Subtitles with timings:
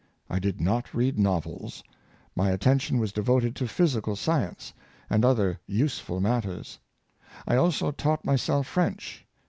[0.31, 1.83] I did not read novels;
[2.35, 4.73] my attention was devoted to physical science,
[5.11, 6.79] and other useful mat ters.
[7.47, 9.27] I also taught myself French.